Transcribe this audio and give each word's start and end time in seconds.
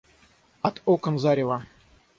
От 0.63 0.75
окон 0.93 1.15
зарево. 1.19 1.61